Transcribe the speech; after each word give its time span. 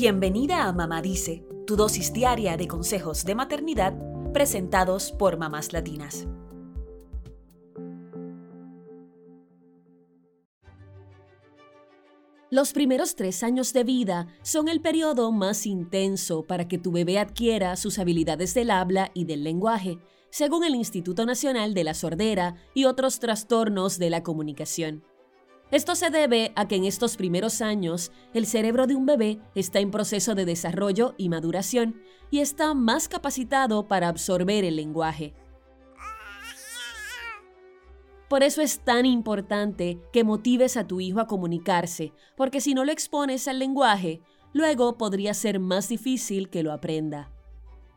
Bienvenida 0.00 0.68
a 0.68 0.72
Mamá 0.72 1.02
Dice, 1.02 1.44
tu 1.66 1.74
dosis 1.74 2.12
diaria 2.12 2.56
de 2.56 2.68
consejos 2.68 3.24
de 3.24 3.34
maternidad 3.34 3.98
presentados 4.32 5.10
por 5.10 5.38
mamás 5.38 5.72
latinas. 5.72 6.28
Los 12.48 12.72
primeros 12.72 13.16
tres 13.16 13.42
años 13.42 13.72
de 13.72 13.82
vida 13.82 14.28
son 14.42 14.68
el 14.68 14.80
periodo 14.80 15.32
más 15.32 15.66
intenso 15.66 16.46
para 16.46 16.68
que 16.68 16.78
tu 16.78 16.92
bebé 16.92 17.18
adquiera 17.18 17.74
sus 17.74 17.98
habilidades 17.98 18.54
del 18.54 18.70
habla 18.70 19.10
y 19.14 19.24
del 19.24 19.42
lenguaje, 19.42 19.98
según 20.30 20.62
el 20.62 20.76
Instituto 20.76 21.26
Nacional 21.26 21.74
de 21.74 21.82
la 21.82 21.94
Sordera 21.94 22.54
y 22.72 22.84
otros 22.84 23.18
trastornos 23.18 23.98
de 23.98 24.10
la 24.10 24.22
comunicación. 24.22 25.02
Esto 25.70 25.94
se 25.94 26.08
debe 26.08 26.52
a 26.56 26.66
que 26.66 26.76
en 26.76 26.84
estos 26.84 27.16
primeros 27.16 27.60
años 27.60 28.10
el 28.32 28.46
cerebro 28.46 28.86
de 28.86 28.94
un 28.94 29.04
bebé 29.04 29.38
está 29.54 29.80
en 29.80 29.90
proceso 29.90 30.34
de 30.34 30.46
desarrollo 30.46 31.14
y 31.18 31.28
maduración 31.28 32.00
y 32.30 32.40
está 32.40 32.72
más 32.72 33.08
capacitado 33.08 33.86
para 33.86 34.08
absorber 34.08 34.64
el 34.64 34.76
lenguaje. 34.76 35.34
Por 38.28 38.42
eso 38.42 38.60
es 38.60 38.80
tan 38.80 39.06
importante 39.06 39.98
que 40.12 40.24
motives 40.24 40.76
a 40.76 40.86
tu 40.86 41.00
hijo 41.00 41.20
a 41.20 41.26
comunicarse, 41.26 42.12
porque 42.36 42.60
si 42.60 42.74
no 42.74 42.84
lo 42.84 42.92
expones 42.92 43.48
al 43.48 43.58
lenguaje, 43.58 44.20
luego 44.52 44.98
podría 44.98 45.32
ser 45.32 45.60
más 45.60 45.88
difícil 45.88 46.50
que 46.50 46.62
lo 46.62 46.72
aprenda. 46.72 47.30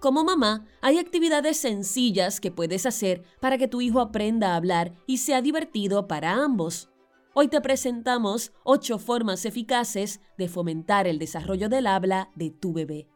Como 0.00 0.24
mamá, 0.24 0.66
hay 0.82 0.98
actividades 0.98 1.58
sencillas 1.58 2.40
que 2.40 2.50
puedes 2.50 2.84
hacer 2.84 3.22
para 3.40 3.56
que 3.56 3.68
tu 3.68 3.80
hijo 3.80 4.00
aprenda 4.00 4.52
a 4.52 4.56
hablar 4.56 4.94
y 5.06 5.18
sea 5.18 5.40
divertido 5.40 6.06
para 6.08 6.32
ambos. 6.32 6.90
Hoy 7.36 7.48
te 7.48 7.60
presentamos 7.60 8.52
8 8.62 9.00
formas 9.00 9.44
eficaces 9.44 10.20
de 10.38 10.46
fomentar 10.46 11.08
el 11.08 11.18
desarrollo 11.18 11.68
del 11.68 11.88
habla 11.88 12.30
de 12.36 12.52
tu 12.52 12.72
bebé. 12.72 13.08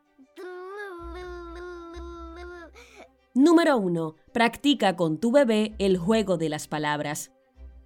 Número 3.33 3.79
1. 3.79 4.17
Practica 4.33 4.97
con 4.97 5.19
tu 5.19 5.31
bebé 5.31 5.77
el 5.79 5.99
juego 5.99 6.37
de 6.37 6.49
las 6.49 6.67
palabras. 6.67 7.31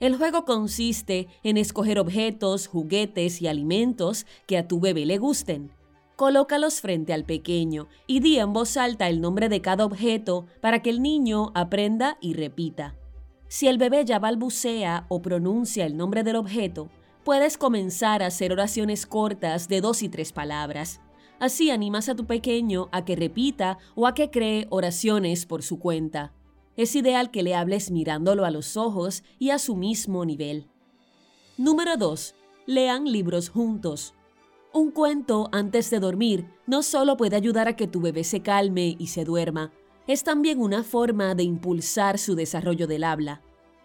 El 0.00 0.16
juego 0.16 0.47
consiste 0.47 1.28
en 1.42 1.58
escoger 1.58 1.98
objetos, 1.98 2.67
juguetes 2.67 3.42
y 3.42 3.48
alimentos 3.48 4.24
que 4.46 4.56
a 4.56 4.67
tu 4.67 4.80
bebé 4.80 5.05
le 5.05 5.19
gusten. 5.19 5.70
Colócalos 6.17 6.80
frente 6.80 7.12
al 7.12 7.27
pequeño 7.27 7.89
y 8.06 8.20
di 8.20 8.39
en 8.39 8.55
voz 8.55 8.78
alta 8.78 9.06
el 9.11 9.20
nombre 9.20 9.50
de 9.50 9.61
cada 9.61 9.84
objeto 9.84 10.46
para 10.62 10.80
que 10.80 10.89
el 10.89 11.02
niño 11.02 11.52
aprenda 11.55 12.17
y 12.22 12.33
repita. 12.33 12.96
Si 13.53 13.69
el 13.69 13.77
bebé 13.77 14.06
ya 14.06 14.19
balbucea 14.19 15.05
o 15.11 15.20
pronuncia 15.20 15.84
el 15.84 15.95
nombre 15.95 16.22
del 16.22 16.36
objeto, 16.36 16.89
puedes 17.22 17.58
comenzar 17.58 18.22
a 18.22 18.28
hacer 18.28 18.50
oraciones 18.50 19.05
cortas 19.05 19.69
de 19.69 19.83
dos 19.83 20.03
y 20.03 20.08
tres 20.08 20.33
palabras. 20.33 21.03
Así 21.39 21.70
animas 21.70 22.08
a 22.08 22.14
tu 22.14 22.25
pequeño 22.25 22.89
a 22.92 23.05
que 23.05 23.14
repita 23.14 23.77
o 23.95 24.06
a 24.06 24.14
que 24.14 24.30
cree 24.30 24.67
oraciones 24.70 25.45
por 25.45 25.62
su 25.62 25.78
cuenta. 25.78 26.33
Es 26.78 26.97
ideal 26.97 27.30
que 27.30 27.42
le 27.42 27.55
hables 27.55 27.91
mirándolo 27.91 28.47
a 28.47 28.50
los 28.50 28.78
ojos 28.78 29.23
y 29.39 29.50
a 29.50 29.58
su 29.58 29.77
mismo 29.77 30.25
nivel. 30.25 30.70
Número 31.58 31.98
2. 31.98 32.34
Lean 32.64 33.05
libros 33.05 33.50
juntos. 33.50 34.14
Un 34.73 34.92
cuento 34.92 35.50
antes 35.53 35.91
de 35.91 36.00
dormir 36.00 36.47
no 36.67 36.83
solo 36.83 37.19
puede 37.19 37.36
ayudar 37.36 37.69
a 37.69 37.77
que 37.77 37.86
tu 37.86 38.00
bebé 38.00 38.25
se 38.25 38.41
calme 38.41 38.97
y 38.98 39.08
se 39.08 39.27
duerma, 39.27 39.75
es 40.06 40.25
también 40.25 40.61
una 40.61 40.83
forma 40.83 41.34
de 41.34 41.45
impulsar 41.45 42.19
su 42.19 42.34
desarrollo 42.34 42.86
del 42.86 43.05
habla. 43.05 43.42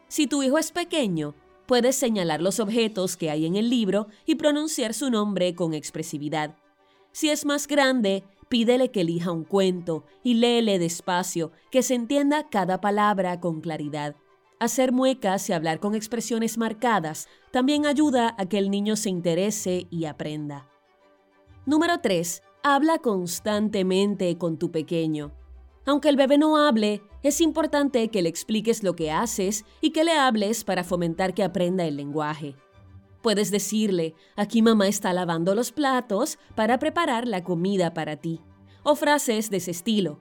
Si 0.07 0.27
tu 0.27 0.43
hijo 0.43 0.57
es 0.57 0.71
pequeño, 0.71 1.35
puedes 1.65 1.95
señalar 1.95 2.41
los 2.41 2.59
objetos 2.59 3.17
que 3.17 3.29
hay 3.29 3.45
en 3.45 3.55
el 3.55 3.69
libro 3.69 4.07
y 4.25 4.35
pronunciar 4.35 4.93
su 4.93 5.09
nombre 5.09 5.53
con 5.53 5.73
expresividad. 5.73 6.55
Si 7.11 7.29
es 7.29 7.45
más 7.45 7.67
grande, 7.67 8.23
pídele 8.47 8.89
que 8.91 9.01
elija 9.01 9.31
un 9.31 9.43
cuento 9.43 10.05
y 10.23 10.35
léele 10.35 10.79
despacio, 10.79 11.51
que 11.71 11.83
se 11.83 11.95
entienda 11.95 12.49
cada 12.49 12.79
palabra 12.79 13.39
con 13.39 13.61
claridad. 13.61 14.15
Hacer 14.59 14.91
muecas 14.91 15.49
y 15.49 15.53
hablar 15.53 15.79
con 15.79 15.93
expresiones 15.93 16.57
marcadas 16.57 17.27
también 17.51 17.85
ayuda 17.85 18.33
a 18.39 18.45
que 18.47 18.57
el 18.57 18.71
niño 18.71 18.95
se 18.95 19.09
interese 19.09 19.85
y 19.91 20.05
aprenda. 20.05 20.67
Número 21.65 21.99
3. 21.99 22.41
Habla 22.63 22.97
constantemente 22.99 24.35
con 24.37 24.57
tu 24.57 24.71
pequeño. 24.71 25.36
Aunque 25.87 26.09
el 26.09 26.17
bebé 26.17 26.37
no 26.37 26.57
hable, 26.57 27.01
es 27.23 27.39
importante 27.39 28.09
que 28.09 28.21
le 28.21 28.27
expliques 28.27 28.83
lo 28.83 28.93
que 28.93 29.09
haces 29.09 29.63
y 29.79 29.91
que 29.91 30.03
le 30.03 30.11
hables 30.11 30.65
para 30.65 30.83
fomentar 30.83 31.33
que 31.33 31.43
aprenda 31.43 31.85
el 31.85 31.95
lenguaje. 31.95 32.57
Puedes 33.21 33.51
decirle, 33.51 34.13
aquí 34.35 34.61
mamá 34.61 34.89
está 34.89 35.13
lavando 35.13 35.55
los 35.55 35.71
platos 35.71 36.39
para 36.55 36.77
preparar 36.77 37.25
la 37.25 37.41
comida 37.41 37.93
para 37.93 38.17
ti. 38.17 38.41
O 38.83 38.95
frases 38.95 39.49
de 39.49 39.57
ese 39.57 39.71
estilo. 39.71 40.19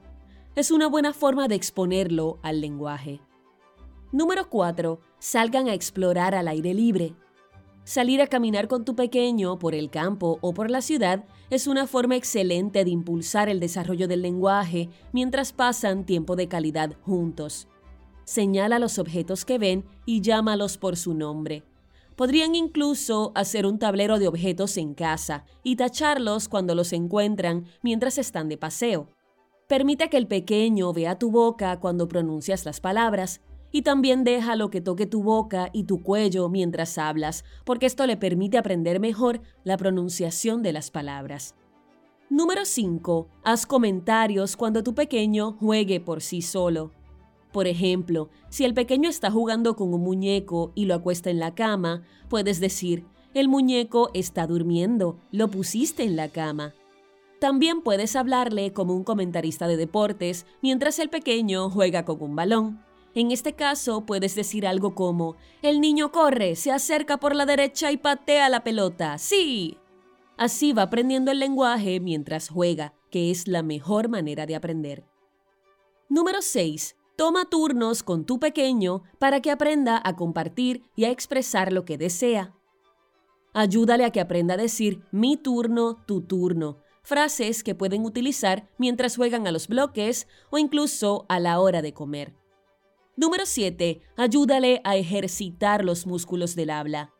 Es 0.55 0.71
una 0.71 0.87
buena 0.87 1.12
forma 1.12 1.49
de 1.49 1.56
exponerlo 1.56 2.38
al 2.44 2.60
lenguaje. 2.60 3.21
Número 4.12 4.49
4. 4.49 5.00
Salgan 5.19 5.69
a 5.69 5.75
explorar 5.75 6.37
al 6.37 6.47
aire 6.47 6.75
libre. 6.75 7.16
Salir 7.87 8.21
a 8.21 8.27
caminar 8.27 8.67
con 8.67 8.85
tu 8.85 8.97
pequeño 8.97 9.61
por 9.61 9.73
el 9.73 9.91
campo 9.91 10.39
o 10.41 10.53
por 10.53 10.73
la 10.73 10.83
ciudad 10.83 11.25
es 11.51 11.69
una 11.69 11.87
forma 11.87 12.17
excelente 12.17 12.83
de 12.83 12.91
impulsar 12.91 13.49
el 13.49 13.61
desarrollo 13.61 14.09
del 14.09 14.23
lenguaje 14.23 14.89
mientras 15.13 15.53
pasan 15.53 16.05
tiempo 16.05 16.35
de 16.35 16.49
calidad 16.49 16.95
juntos. 17.03 17.69
Señala 18.25 18.81
los 18.81 18.99
objetos 18.99 19.45
que 19.45 19.59
ven 19.59 19.85
y 20.05 20.21
llámalos 20.21 20.79
por 20.79 20.97
su 20.97 21.15
nombre. 21.15 21.63
Podrían 22.17 22.57
incluso 22.57 23.31
hacer 23.37 23.67
un 23.67 23.79
tablero 23.79 24.19
de 24.19 24.27
objetos 24.27 24.79
en 24.79 24.93
casa 24.93 25.45
y 25.63 25.77
tacharlos 25.77 26.49
cuando 26.49 26.75
los 26.75 26.93
encuentran 26.93 27.67
mientras 27.83 28.19
están 28.19 28.49
de 28.49 28.59
paseo. 28.59 29.11
Permite 29.69 30.11
que 30.11 30.17
el 30.17 30.27
pequeño 30.27 30.93
vea 30.93 31.21
tu 31.21 31.31
boca 31.31 31.79
cuando 31.79 32.09
pronuncias 32.09 32.65
las 32.65 32.81
palabras 32.81 33.43
y 33.76 33.82
también 33.82 34.25
déjalo 34.25 34.70
que 34.70 34.81
toque 34.81 35.04
tu 35.04 35.22
boca 35.22 35.69
y 35.70 35.84
tu 35.84 36.03
cuello 36.03 36.48
mientras 36.48 36.97
hablas, 36.97 37.44
porque 37.66 37.84
esto 37.84 38.06
le 38.06 38.16
permite 38.16 38.56
aprender 38.56 39.00
mejor 39.00 39.42
la 39.64 39.76
pronunciación 39.76 40.62
de 40.62 40.72
las 40.72 40.91
palabras. 40.91 41.54
Número 42.31 42.64
5. 42.64 43.28
Haz 43.44 43.66
comentarios 43.66 44.56
cuando 44.56 44.82
tu 44.82 44.94
pequeño 44.94 45.59
juegue 45.60 46.00
por 46.00 46.22
sí 46.22 46.41
solo. 46.41 46.91
Por 47.53 47.66
ejemplo, 47.66 48.31
si 48.48 48.64
el 48.64 48.72
pequeño 48.72 49.10
está 49.10 49.31
jugando 49.31 49.76
con 49.76 49.93
un 49.93 50.00
muñeco 50.00 50.72
y 50.75 50.87
lo 50.87 50.94
acuesta 50.94 51.28
en 51.28 51.38
la 51.38 51.54
cama, 51.54 52.03
puedes 52.31 52.60
decir, 52.60 53.04
el 53.34 53.47
muñeco 53.47 54.08
está 54.14 54.47
durmiendo, 54.47 55.19
lo 55.32 55.50
pusiste 55.50 56.03
en 56.03 56.16
la 56.16 56.31
cama. 56.31 56.72
También 57.41 57.82
puedes 57.82 58.16
hablarle 58.16 58.72
como 58.72 58.94
un 58.94 59.04
comentarista 59.04 59.69
de 59.69 59.76
deportes 59.76 60.47
mientras 60.62 60.98
el 60.98 61.10
pequeño 61.10 61.69
juega 61.69 62.06
con 62.06 62.22
un 62.22 62.34
balón. 62.34 62.86
En 63.16 63.31
este 63.31 63.54
caso 63.54 64.04
puedes 64.04 64.34
decir 64.34 64.66
algo 64.66 64.94
como, 64.94 65.37
el 65.62 65.81
niño 65.81 66.12
corre, 66.12 66.54
se 66.54 66.71
acerca 66.71 67.16
por 67.16 67.34
la 67.34 67.47
derecha 67.47 67.91
y 67.91 67.97
patea 67.97 68.50
la 68.50 68.62
pelota. 68.62 69.16
Sí. 69.16 69.78
Así 70.37 70.75
va 70.75 70.82
aprendiendo 70.82 71.31
el 71.31 71.38
lenguaje 71.38 71.99
mientras 71.99 72.50
juega, 72.50 72.93
que 73.10 73.31
es 73.31 73.49
la 73.49 73.62
mejor 73.62 74.10
manera 74.10 74.44
de 74.44 74.55
aprender. 74.55 75.06
Número 76.10 76.43
6. 76.43 76.94
Toma 77.16 77.47
turnos 77.47 78.03
con 78.03 78.26
tu 78.26 78.38
pequeño 78.38 79.03
para 79.19 79.41
que 79.41 79.50
aprenda 79.50 79.99
a 80.05 80.15
compartir 80.15 80.82
y 80.94 81.06
a 81.06 81.10
expresar 81.10 81.72
lo 81.72 81.87
que 81.87 81.97
desea. 81.97 82.55
Ayúdale 83.55 84.05
a 84.05 84.10
que 84.10 84.21
aprenda 84.21 84.55
a 84.55 84.59
decir 84.59 85.03
mi 85.10 85.38
turno, 85.38 86.05
tu 86.05 86.21
turno, 86.21 86.81
frases 87.03 87.65
que 87.65 87.75
pueden 87.75 88.05
utilizar 88.05 88.69
mientras 88.76 89.16
juegan 89.16 89.47
a 89.47 89.53
los 89.53 89.69
bloques 89.69 90.28
o 90.50 90.59
incluso 90.59 91.25
a 91.31 91.41
la 91.41 91.60
hora 91.60 91.81
de 91.81 91.94
comer. 91.94 92.34
Número 93.19 93.47
7. 93.47 94.03
Ayúdale 94.19 94.82
a 94.84 94.97
ejercitar 94.97 95.87
los 95.87 96.06
músculos 96.06 96.54
del 96.54 96.69
habla. 96.69 97.15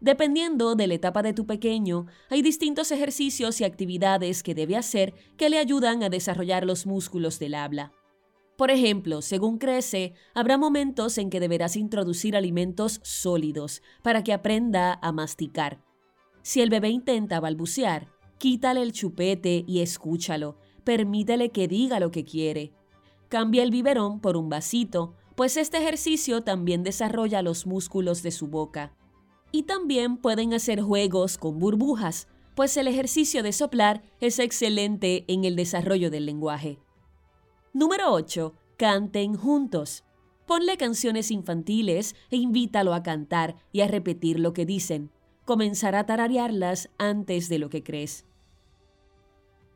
Dependiendo 0.00 0.76
de 0.76 0.86
la 0.86 0.94
etapa 0.94 1.20
de 1.20 1.32
tu 1.32 1.46
pequeño, 1.46 2.06
hay 2.30 2.42
distintos 2.42 2.92
ejercicios 2.92 3.60
y 3.60 3.64
actividades 3.64 4.44
que 4.44 4.54
debe 4.54 4.76
hacer 4.76 5.14
que 5.36 5.50
le 5.50 5.58
ayudan 5.58 6.04
a 6.04 6.10
desarrollar 6.10 6.64
los 6.64 6.86
músculos 6.86 7.40
del 7.40 7.56
habla. 7.56 7.92
Por 8.56 8.70
ejemplo, 8.70 9.20
según 9.20 9.58
crece, 9.58 10.14
habrá 10.32 10.58
momentos 10.58 11.18
en 11.18 11.28
que 11.28 11.40
deberás 11.40 11.74
introducir 11.74 12.36
alimentos 12.36 13.00
sólidos 13.02 13.82
para 14.04 14.22
que 14.22 14.32
aprenda 14.32 15.00
a 15.02 15.10
masticar. 15.10 15.82
Si 16.42 16.60
el 16.60 16.70
bebé 16.70 16.90
intenta 16.90 17.40
balbucear, 17.40 18.06
quítale 18.38 18.80
el 18.80 18.92
chupete 18.92 19.64
y 19.66 19.80
escúchalo. 19.80 20.56
Permítele 20.84 21.50
que 21.50 21.66
diga 21.66 21.98
lo 21.98 22.12
que 22.12 22.24
quiere. 22.24 22.72
Cambia 23.28 23.64
el 23.64 23.72
biberón 23.72 24.20
por 24.20 24.36
un 24.36 24.48
vasito, 24.48 25.16
pues 25.34 25.56
este 25.56 25.78
ejercicio 25.78 26.42
también 26.42 26.82
desarrolla 26.82 27.42
los 27.42 27.66
músculos 27.66 28.22
de 28.22 28.30
su 28.30 28.48
boca. 28.48 28.92
Y 29.50 29.64
también 29.64 30.16
pueden 30.16 30.54
hacer 30.54 30.80
juegos 30.80 31.38
con 31.38 31.58
burbujas, 31.58 32.28
pues 32.54 32.76
el 32.76 32.86
ejercicio 32.86 33.42
de 33.42 33.52
soplar 33.52 34.02
es 34.20 34.38
excelente 34.38 35.24
en 35.28 35.44
el 35.44 35.56
desarrollo 35.56 36.10
del 36.10 36.26
lenguaje. 36.26 36.78
Número 37.72 38.12
8. 38.12 38.54
Canten 38.76 39.34
juntos. 39.34 40.04
Ponle 40.46 40.76
canciones 40.76 41.30
infantiles 41.30 42.14
e 42.30 42.36
invítalo 42.36 42.92
a 42.94 43.02
cantar 43.02 43.56
y 43.72 43.80
a 43.80 43.88
repetir 43.88 44.38
lo 44.38 44.52
que 44.52 44.66
dicen. 44.66 45.10
Comenzará 45.44 46.00
a 46.00 46.06
tararearlas 46.06 46.90
antes 46.98 47.48
de 47.48 47.58
lo 47.58 47.70
que 47.70 47.82
crees. 47.82 48.26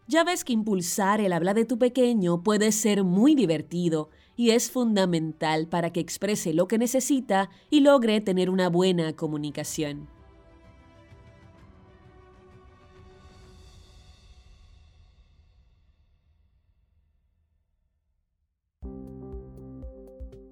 Ya 0.08 0.22
ves 0.22 0.44
que 0.44 0.52
impulsar 0.52 1.20
el 1.20 1.32
habla 1.32 1.54
de 1.54 1.64
tu 1.64 1.78
pequeño 1.78 2.42
puede 2.42 2.70
ser 2.72 3.02
muy 3.02 3.34
divertido 3.34 4.10
y 4.36 4.50
es 4.50 4.70
fundamental 4.70 5.66
para 5.66 5.90
que 5.90 6.00
exprese 6.00 6.52
lo 6.52 6.68
que 6.68 6.78
necesita 6.78 7.50
y 7.70 7.80
logre 7.80 8.20
tener 8.20 8.50
una 8.50 8.68
buena 8.68 9.14
comunicación. 9.14 10.08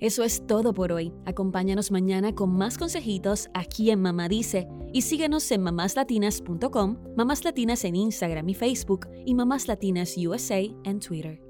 Eso 0.05 0.23
es 0.23 0.47
todo 0.47 0.75
por 0.75 0.93
hoy. 0.93 1.15
Acompáñanos 1.25 1.91
mañana 1.91 2.35
con 2.35 2.55
más 2.55 2.77
consejitos 2.77 3.49
aquí 3.55 3.91
en 3.91 4.03
Mamá 4.03 4.29
Dice 4.29 4.69
y 4.93 5.01
síguenos 5.01 5.51
en 5.51 5.63
mamáslatinas.com, 5.63 6.99
Mamás 7.17 7.43
Latinas 7.43 7.85
en 7.85 7.97
Instagram 7.97 8.47
y 8.51 8.55
Facebook 8.55 9.09
y 9.25 9.35
Mamás 9.35 9.67
Latinas 9.67 10.15
USA 10.19 10.61
en 10.85 11.01
Twitter. 11.01 11.44